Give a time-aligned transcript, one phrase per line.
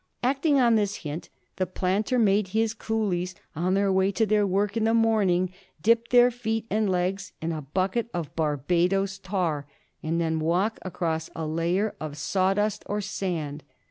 [0.23, 4.75] Acting on this hint the planter made his coolies, on their way to their work
[4.75, 9.67] in the morning, dip their feet and legs in a bucket of Barbadoes tar
[10.01, 13.63] and then walk across a layer of sawdust or sand.